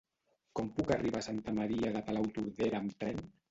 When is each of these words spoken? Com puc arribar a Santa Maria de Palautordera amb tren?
Com 0.59 0.71
puc 0.79 0.93
arribar 0.95 1.19
a 1.19 1.27
Santa 1.27 1.55
Maria 1.59 1.93
de 1.99 2.03
Palautordera 2.11 2.83
amb 2.83 2.99
tren? 3.07 3.25